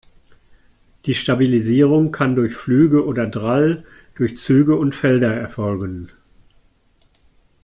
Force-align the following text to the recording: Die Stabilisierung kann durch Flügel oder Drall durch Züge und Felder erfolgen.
Die 1.05 1.13
Stabilisierung 1.13 2.11
kann 2.11 2.33
durch 2.35 2.55
Flügel 2.55 3.01
oder 3.01 3.27
Drall 3.27 3.85
durch 4.15 4.35
Züge 4.35 4.75
und 4.75 4.95
Felder 4.95 5.31
erfolgen. 5.31 6.09